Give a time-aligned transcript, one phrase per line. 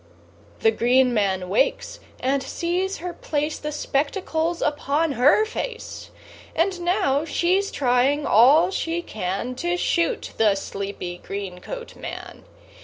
[0.61, 6.09] The green man wakes and sees her place The spectacles upon her face;
[6.55, 12.45] And now she's trying all she can To shoot the sleepy, green coat man.